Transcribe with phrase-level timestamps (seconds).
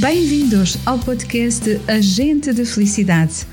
[0.00, 3.46] Bem-vindos ao podcast Agente de Felicidade.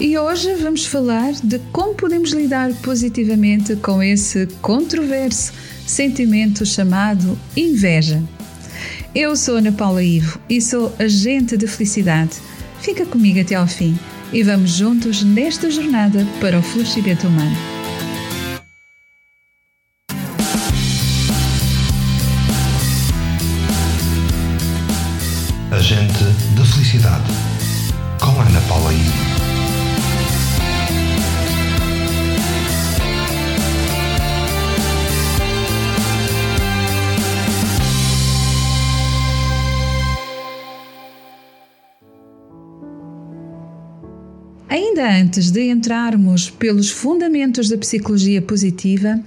[0.00, 5.52] E hoje vamos falar de como podemos lidar positivamente com esse controverso
[5.86, 8.22] sentimento chamado inveja.
[9.14, 12.38] Eu sou Ana Paula Ivo e sou agente de felicidade.
[12.80, 13.94] Fica comigo até ao fim
[14.32, 17.81] e vamos juntos nesta jornada para o florescimento humano.
[25.82, 26.22] Agente
[26.56, 27.24] da Felicidade,
[28.20, 28.98] com Ana Paula I.
[44.68, 49.20] Ainda antes de entrarmos pelos fundamentos da psicologia positiva,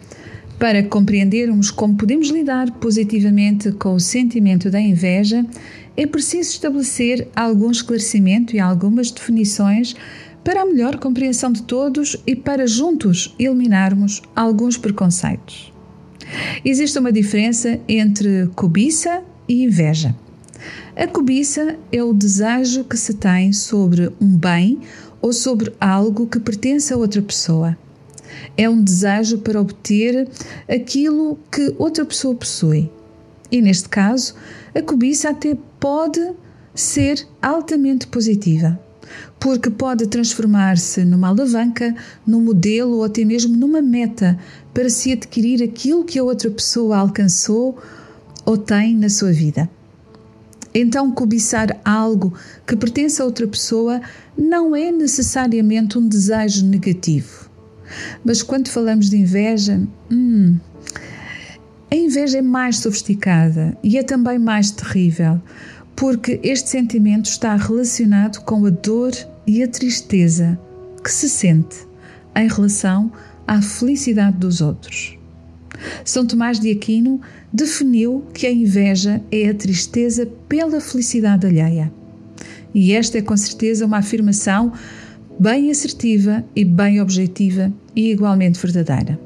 [0.58, 5.46] para compreendermos como podemos lidar positivamente com o sentimento da inveja,
[5.98, 9.96] é preciso estabelecer algum esclarecimento e algumas definições
[10.44, 15.74] para a melhor compreensão de todos e para juntos eliminarmos alguns preconceitos.
[16.64, 20.16] Existe uma diferença entre cobiça e inveja.
[20.96, 24.80] A cobiça é o desejo que se tem sobre um bem
[25.22, 27.78] ou sobre algo que pertence a outra pessoa.
[28.58, 30.28] É um desejo para obter
[30.70, 32.90] aquilo que outra pessoa possui.
[33.52, 34.36] E neste caso,
[34.76, 36.20] a cobiça até pode
[36.74, 38.78] ser altamente positiva,
[39.40, 41.96] porque pode transformar-se numa alavanca,
[42.28, 44.38] num modelo ou até mesmo numa meta
[44.74, 47.78] para se adquirir aquilo que a outra pessoa alcançou
[48.46, 49.70] ou tem na sua vida.
[50.74, 52.34] Então, cobiçar algo
[52.68, 54.02] que pertence a outra pessoa
[54.38, 57.50] não é necessariamente um desejo negativo.
[58.26, 59.82] Mas quando falamos de inveja,
[60.12, 60.58] hum,
[62.16, 65.42] inveja é mais sofisticada e é também mais terrível,
[65.98, 69.12] porque este sentimento está relacionado com a dor
[69.46, 70.58] e a tristeza
[71.04, 71.76] que se sente
[72.34, 73.12] em relação
[73.46, 75.18] à felicidade dos outros.
[76.06, 77.20] São Tomás de Aquino
[77.52, 81.92] definiu que a inveja é a tristeza pela felicidade alheia.
[82.74, 84.72] E esta é com certeza uma afirmação
[85.38, 89.20] bem assertiva e bem objetiva e igualmente verdadeira.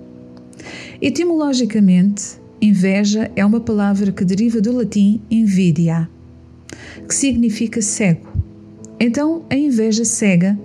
[0.99, 6.09] Etimologicamente, Inveja é uma palavra que deriva do latim invidia,
[7.07, 8.27] que significa cego.
[8.99, 10.59] Então, a inveja cega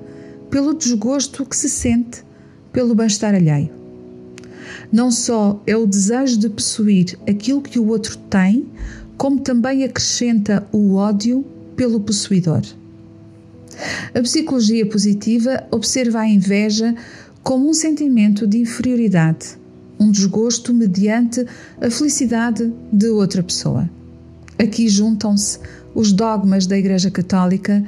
[0.50, 2.25] pelo desgosto que se sente
[2.72, 3.71] pelo bem-estar alheio.
[4.91, 8.66] Não só é o desejo de possuir aquilo que o outro tem,
[9.16, 11.44] como também acrescenta o ódio
[11.77, 12.62] pelo possuidor.
[14.12, 16.93] A psicologia positiva observa a inveja
[17.41, 19.62] como um sentimento de inferioridade
[19.99, 21.44] um desgosto mediante
[21.81, 23.88] a felicidade de outra pessoa.
[24.59, 25.59] Aqui juntam-se
[25.94, 27.84] os dogmas da Igreja Católica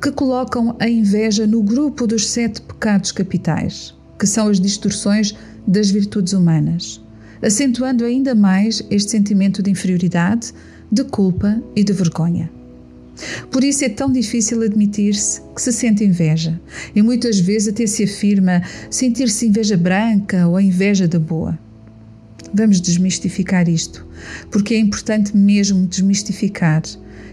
[0.00, 5.34] que colocam a inveja no grupo dos sete pecados capitais, que são as distorções
[5.66, 7.00] das virtudes humanas,
[7.42, 10.52] acentuando ainda mais este sentimento de inferioridade,
[10.90, 12.57] de culpa e de vergonha.
[13.50, 16.60] Por isso é tão difícil admitir-se que se sente inveja,
[16.94, 21.58] e muitas vezes até se afirma sentir-se inveja branca ou a inveja da boa.
[22.54, 24.06] Vamos desmistificar isto,
[24.50, 26.82] porque é importante mesmo desmistificar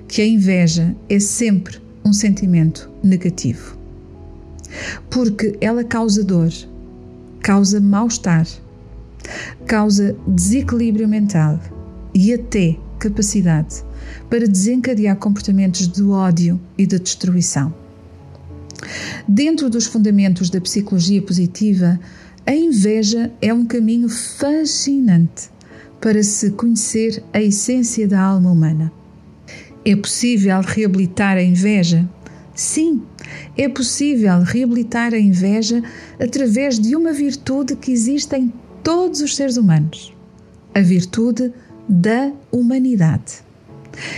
[0.08, 3.78] que a inveja é sempre um sentimento negativo.
[5.10, 6.52] Porque ela causa dor,
[7.42, 8.48] causa mal-estar,
[9.66, 11.60] causa desequilíbrio mental
[12.14, 13.84] e até capacidade
[14.30, 17.74] para desencadear comportamentos de ódio e de destruição.
[19.28, 22.00] Dentro dos fundamentos da psicologia positiva,
[22.46, 25.50] a inveja é um caminho fascinante
[26.00, 28.92] para se conhecer a essência da alma humana.
[29.84, 32.08] É possível reabilitar a inveja?
[32.54, 33.02] Sim,
[33.58, 35.84] é possível reabilitar a inveja
[36.20, 38.54] através de uma virtude que existe em
[38.84, 40.14] todos os seres humanos:
[40.74, 41.52] a virtude
[41.88, 43.44] da humanidade.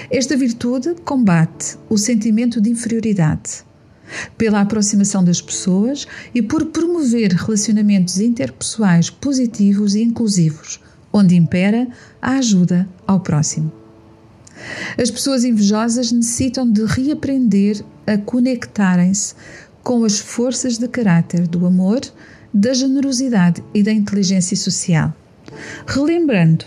[0.10, 3.68] Esta virtude combate o sentimento de inferioridade
[4.38, 10.80] pela aproximação das pessoas e por promover relacionamentos interpessoais positivos e inclusivos,
[11.12, 11.88] onde impera
[12.22, 13.72] a ajuda ao próximo.
[14.98, 19.36] As pessoas invejosas necessitam de reaprender a conectarem-se
[19.84, 22.02] com as forças de caráter do amor,
[22.54, 25.14] da generosidade e da inteligência social,
[25.86, 26.66] relembrando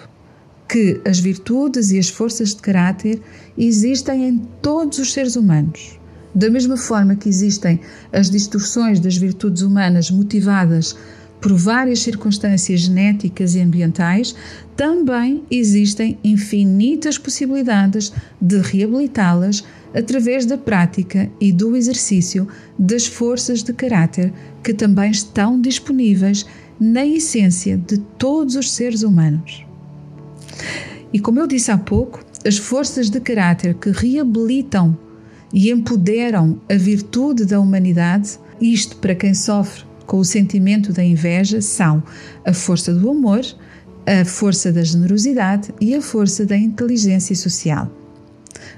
[0.71, 3.21] que as virtudes e as forças de caráter
[3.59, 5.99] existem em todos os seres humanos.
[6.33, 7.81] Da mesma forma que existem
[8.13, 10.97] as distorções das virtudes humanas motivadas
[11.41, 14.37] por várias circunstâncias genéticas e ambientais,
[14.77, 22.47] também existem infinitas possibilidades de reabilitá-las através da prática e do exercício
[22.79, 24.33] das forças de caráter
[24.63, 26.47] que também estão disponíveis
[26.79, 29.70] na essência de todos os seres humanos.
[31.13, 34.97] E como eu disse há pouco, as forças de caráter que reabilitam
[35.53, 41.61] e empoderam a virtude da humanidade, isto para quem sofre com o sentimento da inveja,
[41.61, 42.03] são
[42.45, 43.43] a força do amor,
[44.07, 47.91] a força da generosidade e a força da inteligência social.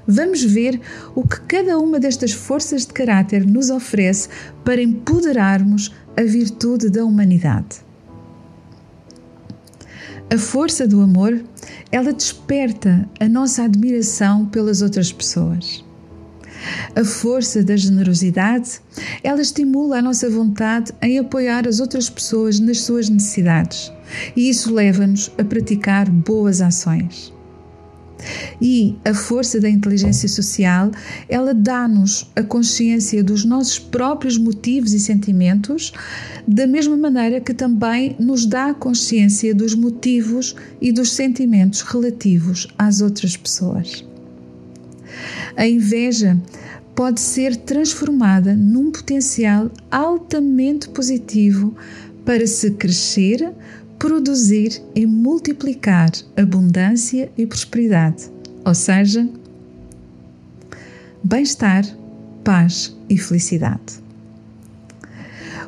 [0.07, 0.79] Vamos ver
[1.15, 4.29] o que cada uma destas forças de caráter nos oferece
[4.63, 7.77] para empoderarmos a virtude da humanidade.
[10.29, 11.43] A força do amor,
[11.91, 15.83] ela desperta a nossa admiração pelas outras pessoas.
[16.95, 18.79] A força da generosidade,
[19.23, 23.91] ela estimula a nossa vontade em apoiar as outras pessoas nas suas necessidades,
[24.35, 27.32] e isso leva-nos a praticar boas ações.
[28.61, 30.91] E a força da inteligência social,
[31.27, 35.91] ela dá-nos a consciência dos nossos próprios motivos e sentimentos,
[36.47, 42.67] da mesma maneira que também nos dá a consciência dos motivos e dos sentimentos relativos
[42.77, 44.05] às outras pessoas.
[45.55, 46.37] A inveja
[46.95, 51.75] pode ser transformada num potencial altamente positivo
[52.25, 53.53] para se crescer,
[54.03, 58.29] produzir e multiplicar abundância e prosperidade,
[58.65, 59.25] ou seja,
[61.23, 61.85] bem-estar,
[62.43, 64.03] paz e felicidade.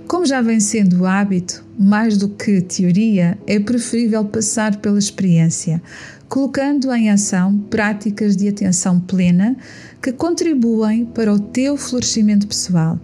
[0.05, 5.81] Como já vem sendo o hábito, mais do que teoria, é preferível passar pela experiência,
[6.27, 9.55] colocando em ação práticas de atenção plena
[10.01, 12.99] que contribuem para o teu florescimento pessoal.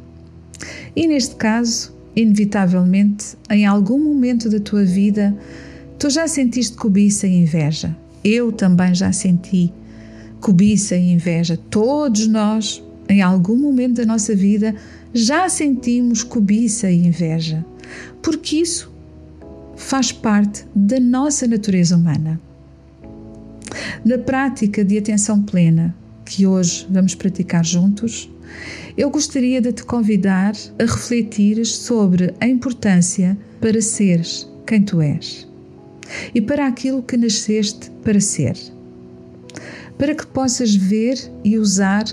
[0.94, 5.36] E neste caso, Inevitavelmente, em algum momento da tua vida,
[5.98, 7.96] tu já sentiste cobiça e inveja.
[8.24, 9.72] Eu também já senti
[10.40, 11.58] cobiça e inveja.
[11.70, 14.76] Todos nós, em algum momento da nossa vida,
[15.14, 17.66] já sentimos cobiça e inveja,
[18.22, 18.92] porque isso
[19.76, 22.40] faz parte da nossa natureza humana.
[24.04, 28.30] Na prática de atenção plena, que hoje vamos praticar juntos,
[28.98, 35.48] eu gostaria de te convidar a refletir sobre a importância para seres quem tu és
[36.34, 38.58] e para aquilo que nasceste para ser.
[39.98, 42.06] Para que possas ver e usar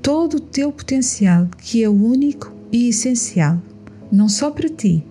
[0.00, 3.60] todo o teu potencial, que é único e essencial,
[4.10, 5.04] não só para ti,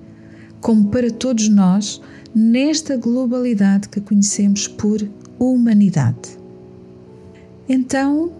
[0.59, 2.01] como para todos nós,
[2.33, 5.01] nesta globalidade que conhecemos por
[5.39, 6.37] humanidade.
[7.67, 8.31] Então,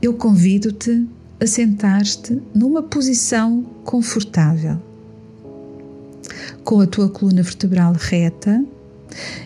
[0.00, 1.06] eu convido-te
[1.40, 4.78] a sentar-te numa posição confortável,
[6.62, 8.62] com a tua coluna vertebral reta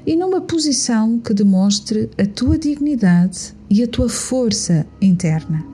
[0.05, 5.64] e numa posição que demonstre a tua dignidade e a tua força interna.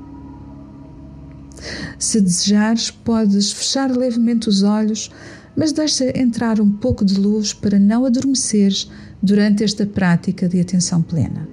[1.99, 5.11] Se desejares, podes fechar levemente os olhos,
[5.56, 8.90] mas deixa entrar um pouco de luz para não adormeceres
[9.23, 11.49] durante esta prática de atenção plena.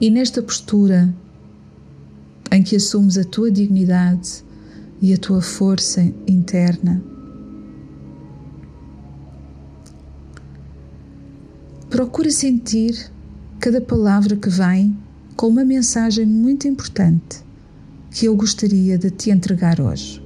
[0.00, 1.14] E nesta postura
[2.50, 4.44] em que assumes a tua dignidade
[5.00, 7.02] e a tua força interna.
[11.88, 13.10] Procura sentir
[13.58, 14.96] cada palavra que vem
[15.36, 17.44] com uma mensagem muito importante
[18.10, 20.22] que eu gostaria de te entregar hoje.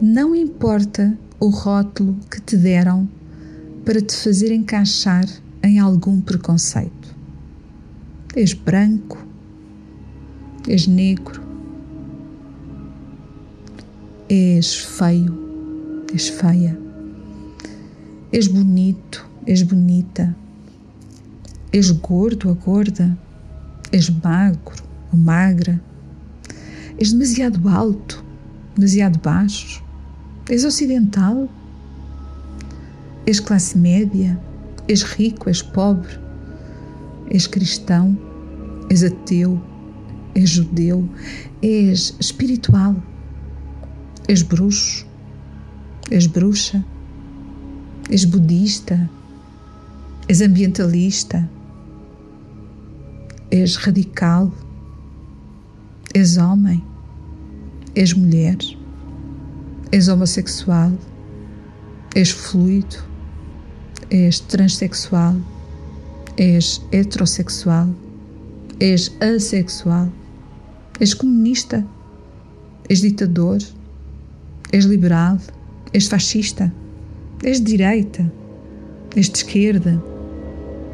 [0.00, 3.08] Não importa o rótulo que te deram
[3.84, 5.24] para te fazer encaixar
[5.62, 7.16] em algum preconceito.
[8.34, 9.25] És branco,
[10.66, 11.40] és negro,
[14.26, 15.34] és feio,
[16.12, 16.74] és feia,
[18.30, 20.34] és bonito, és bonita,
[21.70, 23.16] és gordo ou gorda,
[23.90, 24.82] és magro
[25.12, 25.80] ou magra,
[26.98, 28.24] és demasiado alto,
[28.74, 29.82] demasiado baixo,
[30.48, 31.48] és ocidental,
[33.24, 34.34] és classe média,
[34.86, 36.18] és rico, és pobre,
[37.30, 38.18] és cristão,
[38.88, 39.58] és ateu,
[40.36, 41.08] és judeu,
[41.60, 42.96] és espiritual,
[44.26, 45.06] és bruxo,
[46.08, 46.84] és bruxa,
[48.08, 48.98] és budista,
[50.26, 51.40] és ambientalista,
[53.48, 54.52] és radical,
[56.12, 56.82] és homem,
[57.92, 58.56] és mulher,
[59.90, 60.98] és homossexual,
[62.12, 63.00] és fluido,
[64.08, 65.40] és transexual,
[66.34, 67.94] és heterossexual,
[68.78, 70.12] és assexual
[71.00, 71.82] És comunista,
[72.88, 73.60] és ditador,
[74.70, 75.38] És liberal?
[75.92, 76.66] És fascista?
[77.42, 78.24] És de direita?
[79.14, 79.94] És de esquerda?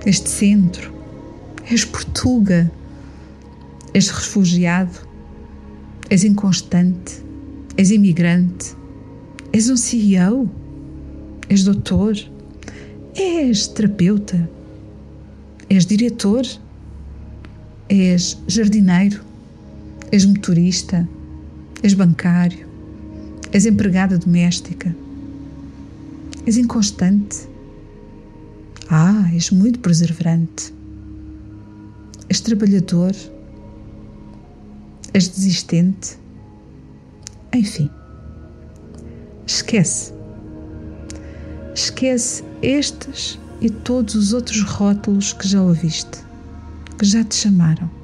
[0.05, 0.91] És de centro?
[1.73, 2.67] És portuga?
[3.97, 5.09] És refugiado?
[6.13, 7.21] És inconstante?
[7.77, 8.77] És imigrante?
[9.53, 10.45] És um CEO?
[11.49, 12.19] És doutor?
[13.17, 14.39] És terapeuta?
[15.69, 16.47] És diretor?
[17.89, 19.32] És jardineiro?
[20.13, 21.09] És motorista?
[21.83, 22.67] És bancário?
[23.51, 24.95] És empregada doméstica?
[26.45, 27.37] És inconstante?
[28.91, 30.69] Ah, és muito perseverante.
[32.29, 33.17] És trabalhador?
[35.15, 36.19] És desistente?
[37.55, 37.89] Enfim,
[39.47, 40.13] esquece.
[41.75, 46.19] Esquece estes e todos os outros rótulos que já ouviste,
[46.99, 48.02] que já te chamaram.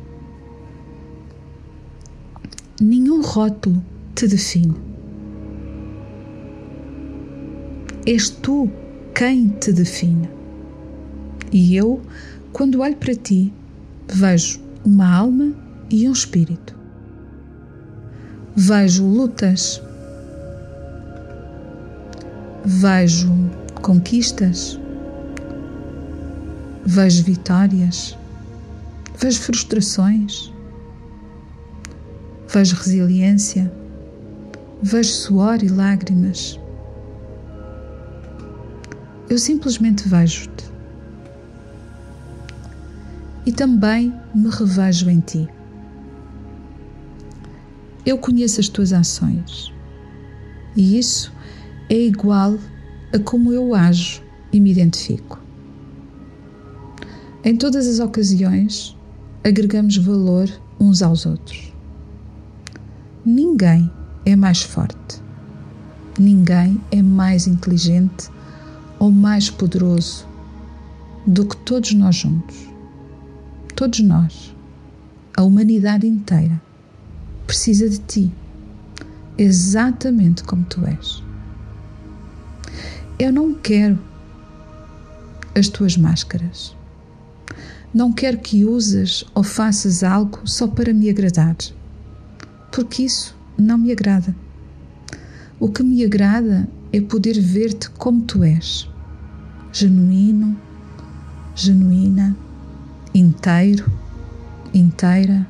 [2.80, 3.82] Nenhum rótulo
[4.14, 4.74] te define.
[8.06, 8.70] És tu
[9.14, 10.30] quem te define.
[11.50, 12.00] E eu,
[12.52, 13.52] quando olho para ti,
[14.06, 15.52] vejo uma alma
[15.90, 16.76] e um espírito.
[18.54, 19.82] Vejo lutas,
[22.64, 23.32] vejo
[23.82, 24.78] conquistas,
[26.86, 28.16] vejo vitórias,
[29.20, 30.52] vejo frustrações,
[32.48, 33.70] vejo resiliência,
[34.82, 36.58] vejo suor e lágrimas.
[39.28, 40.64] Eu simplesmente vejo-te
[43.44, 45.48] e também me revejo em ti.
[48.04, 49.72] Eu conheço as tuas ações
[50.74, 51.32] e isso
[51.90, 52.58] é igual
[53.12, 55.38] a como eu ajo e me identifico.
[57.44, 58.96] Em todas as ocasiões,
[59.44, 60.48] agregamos valor
[60.80, 61.77] uns aos outros.
[63.24, 63.90] Ninguém
[64.24, 65.22] é mais forte,
[66.18, 68.30] ninguém é mais inteligente
[68.98, 70.26] ou mais poderoso
[71.26, 72.56] do que todos nós juntos.
[73.74, 74.54] Todos nós,
[75.36, 76.60] a humanidade inteira,
[77.46, 78.32] precisa de ti,
[79.36, 81.22] exatamente como tu és.
[83.18, 83.98] Eu não quero
[85.58, 86.76] as tuas máscaras.
[87.92, 91.56] Não quero que uses ou faças algo só para me agradar,
[92.78, 94.32] porque isso não me agrada.
[95.58, 98.88] O que me agrada é poder ver-te como tu és,
[99.72, 100.56] genuíno,
[101.56, 102.36] genuína,
[103.12, 103.90] inteiro,
[104.72, 105.44] inteira,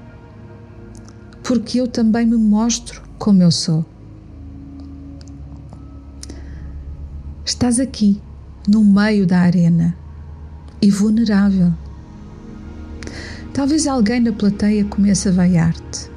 [1.42, 3.84] porque eu também me mostro como eu sou.
[7.44, 8.22] Estás aqui,
[8.66, 9.94] no meio da arena
[10.80, 11.74] e vulnerável.
[13.52, 16.16] Talvez alguém na plateia comece a vaiar-te.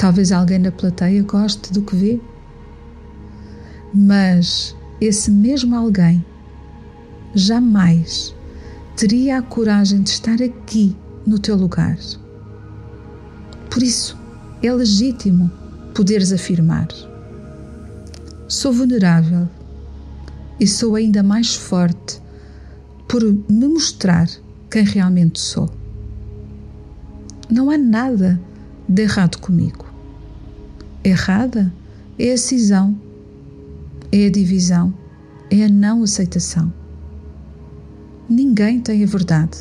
[0.00, 2.20] Talvez alguém na plateia goste do que vê.
[3.92, 6.24] Mas esse mesmo alguém
[7.34, 8.34] jamais
[8.96, 11.98] teria a coragem de estar aqui no teu lugar.
[13.68, 14.18] Por isso,
[14.62, 15.50] é legítimo
[15.94, 16.88] poderes afirmar:
[18.48, 19.46] sou vulnerável
[20.58, 22.22] e sou ainda mais forte
[23.06, 24.30] por me mostrar
[24.70, 25.68] quem realmente sou.
[27.50, 28.40] Não há nada
[28.88, 29.89] de errado comigo.
[31.02, 31.72] Errada
[32.18, 32.94] é a cisão,
[34.12, 34.92] é a divisão,
[35.50, 36.70] é a não aceitação.
[38.28, 39.56] Ninguém tem a verdade.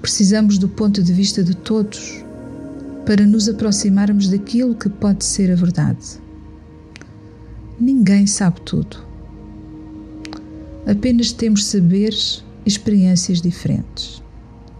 [0.00, 2.24] Precisamos do ponto de vista de todos
[3.04, 6.20] para nos aproximarmos daquilo que pode ser a verdade.
[7.80, 9.04] Ninguém sabe tudo.
[10.86, 14.22] Apenas temos saberes e experiências diferentes.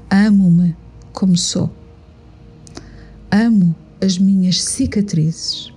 [0.09, 0.77] Amo-me
[1.13, 1.69] como sou.
[3.29, 5.73] Amo as minhas cicatrizes.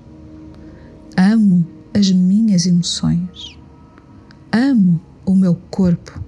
[1.16, 3.58] Amo as minhas emoções.
[4.52, 6.22] Amo o meu corpo.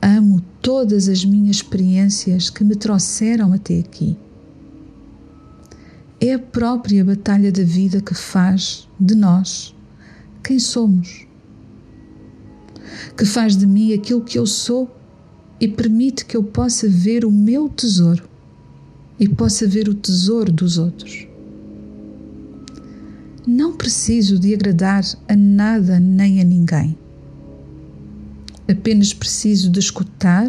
[0.00, 4.16] Amo todas as minhas experiências que me trouxeram até aqui
[6.20, 9.74] é a própria batalha da vida que faz de nós
[10.42, 11.26] quem somos,
[13.16, 14.96] que faz de mim aquilo que eu sou
[15.60, 18.27] e permite que eu possa ver o meu tesouro
[19.18, 21.26] e possa ver o tesouro dos outros.
[23.46, 26.96] Não preciso de agradar a nada nem a ninguém.
[28.70, 30.48] Apenas preciso de escutar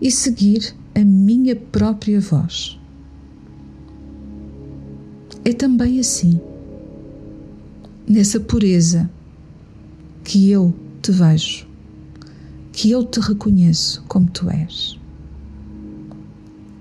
[0.00, 2.80] e seguir a minha própria voz
[5.44, 6.38] é também assim,
[8.06, 9.10] nessa pureza
[10.22, 11.66] que eu te vejo,
[12.72, 14.98] que eu te reconheço como tu és.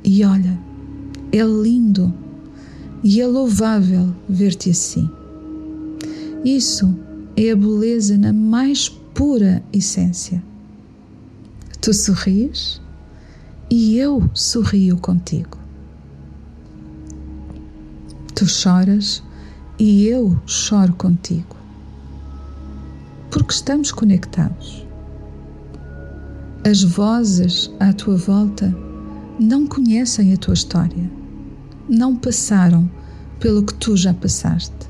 [0.04, 0.60] E olha,
[1.32, 2.14] é lindo
[3.04, 5.10] E é louvável ver-te assim.
[6.44, 6.94] Isso
[7.36, 10.44] é a beleza na mais pura essência.
[11.82, 12.82] Tu sorries
[13.70, 15.58] e eu sorrio contigo.
[18.36, 19.24] Tu choras
[19.78, 21.56] e eu choro contigo.
[23.32, 24.86] Porque estamos conectados.
[26.66, 28.76] As vozes à tua volta
[29.40, 31.10] não conhecem a tua história,
[31.90, 32.90] não passaram
[33.40, 34.90] pelo que tu já passaste.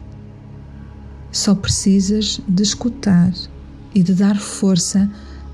[1.31, 3.33] Só precisas de escutar
[3.93, 5.09] e de dar força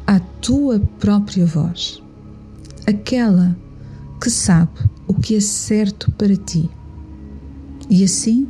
[0.07, 2.01] à tua própria voz,
[2.87, 3.55] aquela
[4.21, 6.69] que sabe o que é certo para ti.
[7.89, 8.47] E assim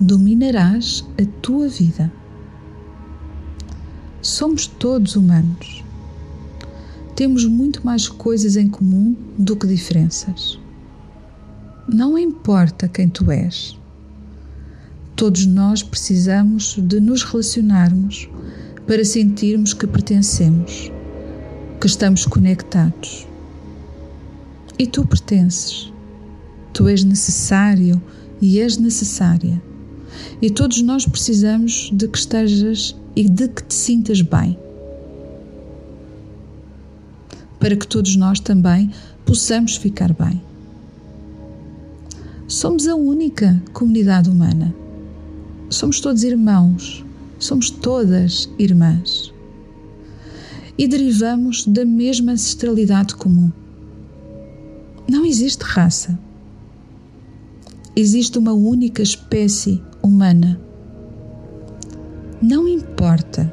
[0.00, 2.10] dominarás a tua vida.
[4.22, 5.84] Somos todos humanos
[7.14, 10.58] temos muito mais coisas em comum do que diferenças.
[11.88, 13.78] Não importa quem tu és.
[15.14, 18.28] Todos nós precisamos de nos relacionarmos
[18.86, 20.90] para sentirmos que pertencemos,
[21.80, 23.26] que estamos conectados.
[24.78, 25.92] E tu pertences.
[26.72, 28.02] Tu és necessário
[28.40, 29.62] e és necessária.
[30.40, 34.58] E todos nós precisamos de que estejas e de que te sintas bem
[37.64, 38.90] para que todos nós também
[39.24, 40.42] possamos ficar bem.
[42.46, 44.74] Somos a única comunidade humana.
[45.70, 47.02] Somos todos irmãos,
[47.38, 49.32] somos todas irmãs.
[50.76, 53.50] E derivamos da mesma ancestralidade comum.
[55.08, 56.18] Não existe raça.
[57.96, 60.60] Existe uma única espécie humana.
[62.42, 63.50] Não importa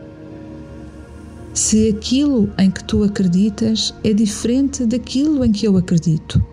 [1.54, 6.51] se aquilo em que tu acreditas é diferente daquilo em que eu acredito.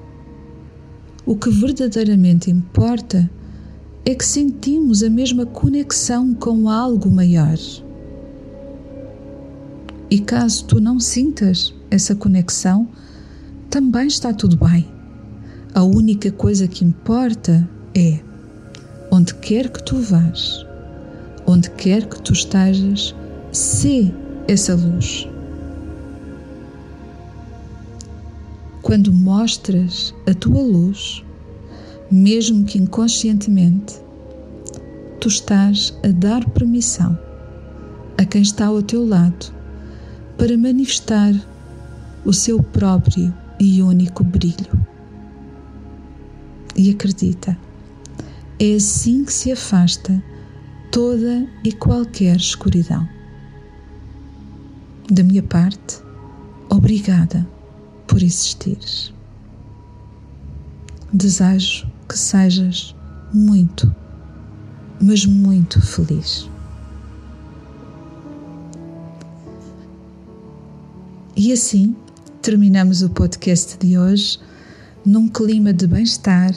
[1.29, 3.31] O que verdadeiramente importa
[4.03, 7.59] é que sentimos a mesma conexão com algo maior.
[10.11, 12.88] E caso tu não sintas essa conexão,
[13.69, 14.88] também está tudo bem.
[15.75, 18.21] A única coisa que importa é
[19.11, 20.64] onde quer que tu vás,
[21.47, 23.14] onde quer que tu estejas,
[23.53, 24.14] se
[24.49, 25.29] essa luz.
[28.88, 31.22] Quando mostras a tua luz,
[32.11, 34.01] mesmo que inconscientemente,
[35.20, 37.18] tu estás a dar permissão
[38.16, 39.53] a quem está ao teu lado
[40.38, 41.35] para manifestar
[42.24, 44.81] o seu próprio e único brilho.
[46.74, 47.59] E acredita,
[48.59, 50.24] é assim que se afasta
[50.90, 53.07] toda e qualquer escuridão.
[55.11, 55.98] Da minha parte,
[56.70, 57.46] obrigada
[58.18, 59.14] por existires.
[61.12, 62.96] Desejo que sejas
[63.33, 63.94] muito,
[65.00, 66.50] mas muito feliz.
[71.37, 71.94] E assim
[72.42, 74.40] terminamos o podcast de hoje
[75.07, 76.52] num clima de bem-estar,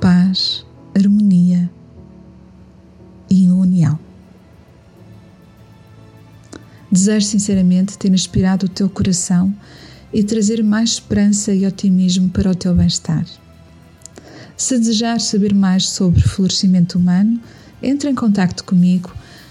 [0.00, 0.64] paz,
[0.96, 1.68] harmonia
[3.28, 3.98] e união.
[6.92, 9.52] Desejo sinceramente ter inspirado o teu coração
[10.12, 13.24] e trazer mais esperança e otimismo para o teu bem-estar.
[14.56, 17.40] Se desejares saber mais sobre florescimento humano,
[17.82, 19.10] entre em contato comigo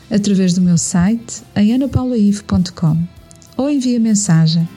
[0.10, 2.98] através do meu site em anapaulaive.com
[3.58, 4.68] ou envia mensagem.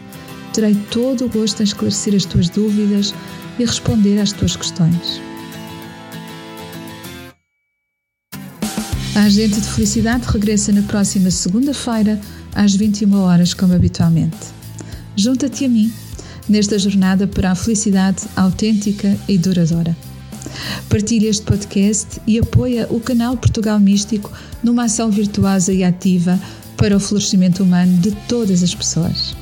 [0.52, 3.14] Terei todo o gosto em esclarecer as tuas dúvidas
[3.58, 5.20] e responder às tuas questões.
[9.14, 12.18] A Agente de Felicidade regressa na próxima segunda-feira
[12.54, 14.61] às 21 horas, como habitualmente.
[15.16, 15.92] Junta-te a mim
[16.48, 19.96] nesta jornada para a felicidade autêntica e duradoura.
[20.88, 24.30] Partilha este podcast e apoia o canal Portugal Místico
[24.62, 26.38] numa ação virtuosa e ativa
[26.76, 29.34] para o florescimento humano de todas as pessoas.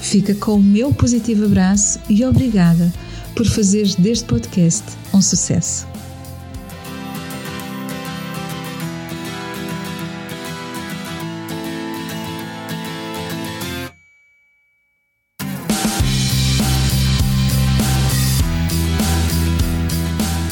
[0.00, 2.92] Fica com o meu positivo abraço e obrigada
[3.34, 5.93] por fazeres deste podcast um sucesso.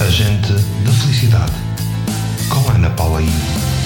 [0.02, 0.52] Agente
[0.84, 1.52] da Felicidade,
[2.48, 3.81] com Ana Paula I.